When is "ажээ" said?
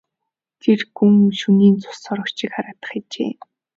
2.99-3.31